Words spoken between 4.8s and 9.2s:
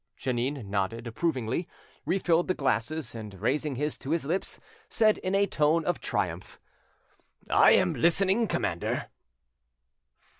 said in a tone of triumph— "I am listening, commander."